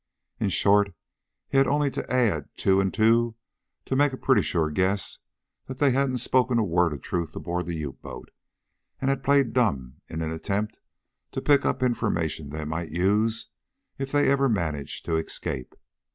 In 0.39 0.49
short, 0.49 0.95
he 1.47 1.57
had 1.59 1.67
only 1.67 1.91
to 1.91 2.11
add 2.11 2.49
two 2.57 2.81
and 2.81 2.91
two 2.91 3.35
to 3.85 3.95
make 3.95 4.13
a 4.13 4.17
pretty 4.17 4.41
sure 4.41 4.71
guess 4.71 5.19
that 5.67 5.77
they 5.77 5.91
hadn't 5.91 6.17
spoken 6.17 6.57
a 6.57 6.63
word 6.63 6.91
of 6.91 7.03
truth 7.03 7.35
aboard 7.35 7.67
the 7.67 7.75
U 7.75 7.93
boat, 7.93 8.31
and 8.99 9.09
had 9.09 9.23
played 9.23 9.53
dumb 9.53 9.97
in 10.07 10.23
an 10.23 10.31
attempt 10.31 10.79
to 11.33 11.39
pick 11.39 11.65
up 11.65 11.83
information 11.83 12.49
they 12.49 12.65
might 12.65 12.89
use 12.89 13.47
if 13.99 14.11
they 14.11 14.27
ever 14.27 14.49
managed 14.49 15.05
to 15.05 15.17
escape. 15.17 15.75